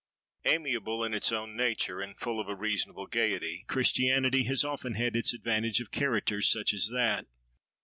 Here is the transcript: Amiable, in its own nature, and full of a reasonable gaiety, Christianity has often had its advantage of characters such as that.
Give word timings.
Amiable, 0.45 1.03
in 1.03 1.13
its 1.13 1.31
own 1.31 1.55
nature, 1.55 2.01
and 2.01 2.17
full 2.17 2.39
of 2.39 2.49
a 2.49 2.55
reasonable 2.55 3.05
gaiety, 3.05 3.65
Christianity 3.67 4.45
has 4.45 4.63
often 4.63 4.95
had 4.95 5.15
its 5.15 5.31
advantage 5.31 5.79
of 5.79 5.91
characters 5.91 6.49
such 6.51 6.73
as 6.73 6.89
that. 6.91 7.27